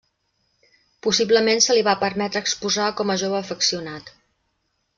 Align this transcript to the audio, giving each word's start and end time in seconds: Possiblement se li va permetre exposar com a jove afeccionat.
Possiblement 1.07 1.61
se 1.65 1.75
li 1.79 1.85
va 1.89 1.95
permetre 2.05 2.43
exposar 2.45 2.89
com 3.03 3.13
a 3.13 3.19
jove 3.25 3.41
afeccionat. 3.43 4.13